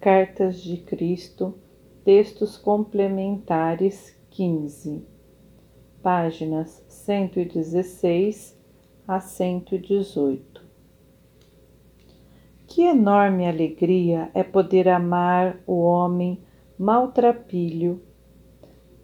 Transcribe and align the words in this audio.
Cartas 0.00 0.62
de 0.62 0.76
Cristo, 0.76 1.58
textos 2.04 2.56
complementares 2.56 4.16
15, 4.30 5.04
páginas 6.00 6.84
116 6.88 8.56
a 9.08 9.18
118. 9.18 10.64
Que 12.68 12.82
enorme 12.82 13.48
alegria 13.48 14.30
é 14.34 14.44
poder 14.44 14.88
amar 14.88 15.58
o 15.66 15.80
homem 15.80 16.44
maltrapilho, 16.78 18.00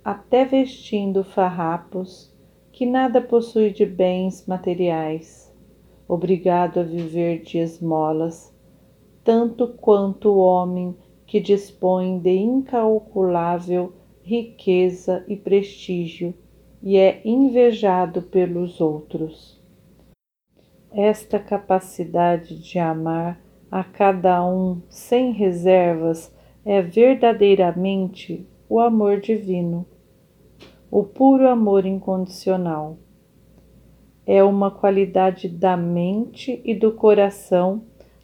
até 0.05 0.45
vestindo 0.45 1.25
farrapos, 1.25 2.33
que 2.71 2.87
nada 2.87 3.21
possui 3.21 3.73
de 3.73 3.85
bens 3.85 4.47
materiais, 4.47 5.53
obrigado 6.07 6.79
a 6.79 6.85
viver 6.85 7.43
de 7.43 7.59
esmolas, 7.59 8.54
tanto 9.25 9.67
quanto 9.69 10.29
o 10.29 10.39
homem 10.39 10.95
que 11.27 11.41
dispõe 11.41 12.19
de 12.19 12.37
incalculável 12.37 13.93
riqueza 14.23 15.25
e 15.27 15.37
prestígio 15.37 16.35
e 16.83 16.99
é 16.99 17.23
invejado 17.25 18.21
pelos 18.23 18.81
outros. 18.81 19.61
Esta 20.93 21.39
capacidade 21.39 22.63
de 22.63 22.79
amar 22.79 23.41
a 23.71 23.83
cada 23.83 24.47
um 24.47 24.83
sem 24.89 25.33
reservas 25.33 26.33
é 26.65 26.81
verdadeiramente 26.81 28.47
o 28.69 28.79
amor 28.79 29.21
divino, 29.21 29.87
o 30.91 31.03
puro 31.03 31.49
amor 31.49 31.85
incondicional. 31.85 32.99
É 34.27 34.45
uma 34.45 34.71
qualidade 34.71 35.49
da 35.49 35.77
mente 35.77 36.63
e 36.65 36.75
do 36.75 36.93
coração 36.93 37.83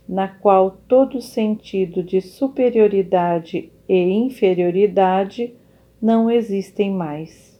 na 0.09 0.28
qual 0.28 0.70
todo 0.88 1.20
sentido 1.20 2.02
de 2.02 2.20
superioridade 2.20 3.72
e 3.88 3.96
inferioridade 4.12 5.54
não 6.01 6.30
existem 6.30 6.90
mais. 6.90 7.51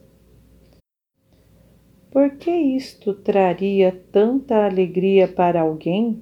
Por 2.11 2.31
que 2.31 2.51
isto 2.51 3.13
traria 3.13 4.03
tanta 4.11 4.65
alegria 4.65 5.27
para 5.29 5.61
alguém? 5.61 6.21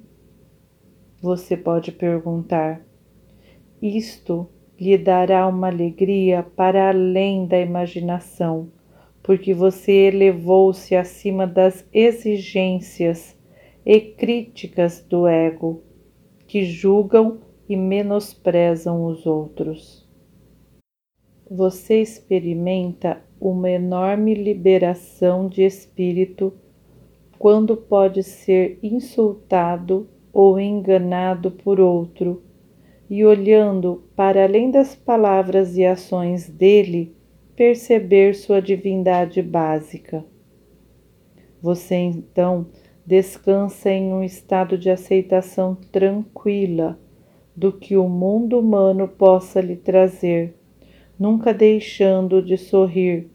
Você 1.20 1.56
pode 1.56 1.90
perguntar. 1.90 2.80
Isto 3.82 4.48
lhe 4.80 4.96
dará 4.96 5.46
uma 5.46 5.66
alegria 5.66 6.42
para 6.42 6.90
além 6.90 7.44
da 7.46 7.58
imaginação, 7.58 8.70
porque 9.22 9.52
você 9.52 10.08
elevou-se 10.08 10.94
acima 10.94 11.46
das 11.46 11.84
exigências 11.92 13.36
e 13.84 14.00
críticas 14.00 15.02
do 15.02 15.26
ego, 15.26 15.82
que 16.50 16.64
julgam 16.64 17.38
e 17.68 17.76
menosprezam 17.76 19.04
os 19.04 19.24
outros. 19.24 20.04
Você 21.48 22.02
experimenta 22.02 23.22
uma 23.40 23.70
enorme 23.70 24.34
liberação 24.34 25.46
de 25.46 25.62
espírito 25.62 26.52
quando 27.38 27.76
pode 27.76 28.24
ser 28.24 28.80
insultado 28.82 30.08
ou 30.32 30.58
enganado 30.58 31.52
por 31.52 31.78
outro 31.78 32.42
e 33.08 33.24
olhando 33.24 34.02
para 34.16 34.42
além 34.42 34.72
das 34.72 34.96
palavras 34.96 35.76
e 35.76 35.86
ações 35.86 36.48
dele, 36.48 37.14
perceber 37.54 38.34
sua 38.34 38.60
divindade 38.60 39.40
básica. 39.40 40.24
Você 41.62 41.94
então 41.94 42.66
descansa 43.06 43.90
em 43.90 44.12
um 44.12 44.22
estado 44.22 44.76
de 44.78 44.90
aceitação 44.90 45.74
tranquila 45.74 46.98
do 47.56 47.72
que 47.72 47.96
o 47.96 48.08
mundo 48.08 48.58
humano 48.58 49.08
possa 49.08 49.60
lhe 49.60 49.76
trazer, 49.76 50.54
nunca 51.18 51.52
deixando 51.52 52.42
de 52.42 52.56
sorrir, 52.56 53.28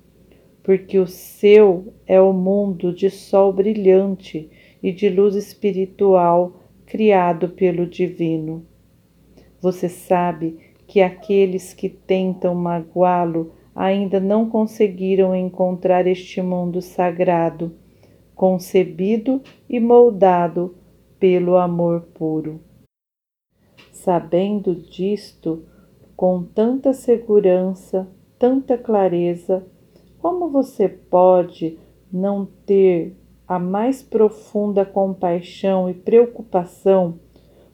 porque 0.64 0.98
o 0.98 1.06
seu 1.06 1.94
é 2.08 2.20
o 2.20 2.34
mundo 2.34 2.94
de 2.94 3.10
sol 3.10 3.54
brilhante 3.54 4.50
e 4.82 4.92
de 4.92 5.10
luz 5.10 5.36
espiritual 5.36 6.54
criado 6.86 7.50
pelo 7.50 7.86
Divino. 7.86 8.66
Você 9.62 9.90
sabe 9.90 10.58
que 10.88 11.02
aqueles 11.02 11.74
que 11.74 11.90
tentam 11.90 12.54
magoá-lo 12.54 13.54
ainda 13.76 14.20
não 14.20 14.50
conseguiram 14.50 15.36
encontrar 15.36 16.08
este 16.08 16.42
mundo 16.42 16.82
sagrado, 16.82 17.76
concebido 18.36 19.42
e 19.70 19.80
moldado 19.80 20.76
pelo 21.18 21.56
amor 21.56 22.02
puro. 22.14 22.60
Sabendo 23.92 24.76
disto 24.76 25.66
com 26.16 26.44
tanta 26.44 26.94
segurança, 26.94 28.08
tanta 28.38 28.78
clareza, 28.78 29.66
como 30.20 30.50
você 30.50 30.88
pode 30.88 31.80
não 32.12 32.46
ter 32.66 33.16
a 33.48 33.60
mais 33.60 34.02
profunda 34.02 34.86
compaixão 34.86 35.90
e 35.90 35.94
preocupação 35.94 37.20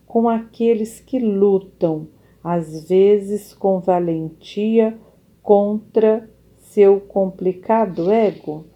com 0.05 0.27
aqueles 0.27 0.99
que 0.99 1.19
lutam, 1.19 2.07
às 2.43 2.87
vezes 2.89 3.53
com 3.53 3.79
valentia, 3.79 4.97
contra 5.41 6.29
seu 6.57 6.99
complicado 6.99 8.11
ego? 8.11 8.70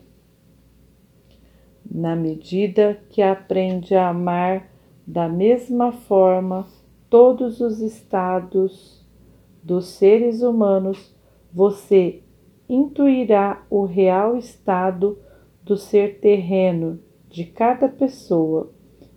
Na 1.98 2.14
medida 2.14 3.00
que 3.10 3.22
aprende 3.22 3.96
a 3.96 4.10
amar 4.10 4.70
da 5.08 5.30
mesma 5.30 5.94
forma 5.94 6.68
todos 7.10 7.62
os 7.62 7.80
estados 7.80 9.02
dos 9.64 9.86
seres 9.86 10.42
humanos, 10.42 11.16
você 11.54 12.20
intuirá 12.68 13.64
o 13.70 13.86
real 13.86 14.36
estado 14.36 15.18
do 15.64 15.78
ser 15.78 16.20
terreno 16.20 17.00
de 17.30 17.46
cada 17.46 17.88
pessoa 17.88 18.70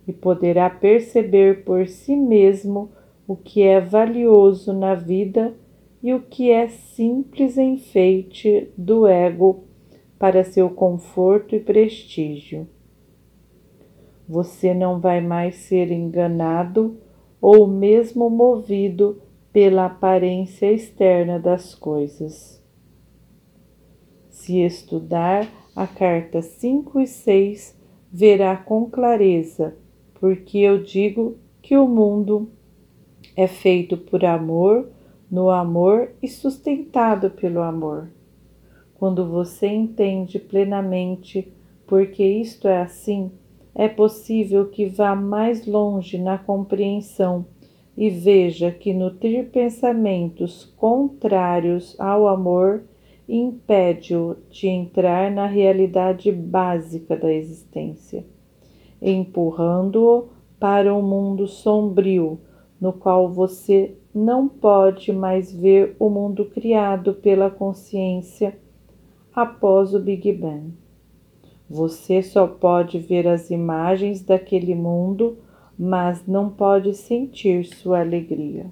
e 0.07 0.13
poderá 0.13 0.69
perceber 0.69 1.65
por 1.65 1.85
si 1.85 2.15
mesmo 2.15 2.91
o 3.27 3.35
que 3.35 3.61
é 3.61 3.81
valioso 3.81 4.71
na 4.71 4.95
vida 4.95 5.53
e 6.01 6.13
o 6.13 6.21
que 6.21 6.49
é 6.49 6.69
simples 6.69 7.57
enfeite 7.57 8.69
do 8.77 9.05
ego 9.05 9.65
para 10.19 10.43
seu 10.43 10.69
conforto 10.69 11.55
e 11.55 11.59
prestígio. 11.61 12.67
Você 14.27 14.73
não 14.73 14.99
vai 14.99 15.21
mais 15.21 15.55
ser 15.55 15.91
enganado 15.91 16.97
ou 17.41 17.65
mesmo 17.65 18.29
movido 18.29 19.21
pela 19.51 19.85
aparência 19.85 20.71
externa 20.71 21.39
das 21.39 21.73
coisas. 21.73 22.61
Se 24.29 24.59
estudar 24.59 25.47
a 25.75 25.87
carta 25.87 26.41
5 26.41 26.99
e 26.99 27.07
6 27.07 27.79
verá 28.11 28.57
com 28.57 28.89
clareza, 28.89 29.75
porque 30.19 30.59
eu 30.59 30.83
digo 30.83 31.37
que 31.61 31.77
o 31.77 31.87
mundo 31.87 32.51
é 33.35 33.47
feito 33.47 33.95
por 33.95 34.25
amor, 34.25 34.89
no 35.31 35.49
amor 35.49 36.11
e 36.21 36.27
sustentado 36.27 37.31
pelo 37.31 37.61
amor. 37.61 38.09
Quando 38.99 39.25
você 39.29 39.67
entende 39.67 40.37
plenamente 40.37 41.53
porque 41.87 42.21
isto 42.21 42.67
é 42.67 42.81
assim, 42.81 43.31
é 43.73 43.87
possível 43.87 44.65
que 44.65 44.87
vá 44.87 45.15
mais 45.15 45.65
longe 45.65 46.17
na 46.17 46.37
compreensão 46.37 47.45
e 47.95 48.09
veja 48.09 48.71
que 48.71 48.93
nutrir 48.93 49.51
pensamentos 49.51 50.65
contrários 50.75 51.95
ao 51.97 52.27
amor 52.27 52.83
impede-o 53.27 54.35
de 54.49 54.67
entrar 54.67 55.31
na 55.31 55.45
realidade 55.45 56.29
básica 56.29 57.15
da 57.15 57.31
existência, 57.31 58.25
empurrando-o 59.01 60.27
para 60.59 60.93
um 60.93 61.01
mundo 61.01 61.47
sombrio, 61.47 62.37
no 62.81 62.91
qual 62.91 63.31
você 63.31 63.95
não 64.13 64.49
pode 64.49 65.13
mais 65.13 65.53
ver 65.53 65.95
o 65.97 66.09
mundo 66.09 66.45
criado 66.45 67.13
pela 67.13 67.49
consciência 67.49 68.57
após 69.41 69.93
o 69.93 69.99
Big 69.99 70.33
Bang. 70.33 70.73
Você 71.69 72.21
só 72.21 72.45
pode 72.45 72.99
ver 72.99 73.25
as 73.25 73.49
imagens 73.49 74.21
daquele 74.21 74.75
mundo, 74.75 75.37
mas 75.77 76.27
não 76.27 76.49
pode 76.49 76.93
sentir 76.93 77.63
sua 77.65 78.01
alegria. 78.01 78.65